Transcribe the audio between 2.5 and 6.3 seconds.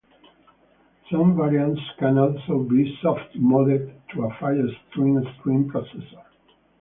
be soft-modded to a FireStream stream processor.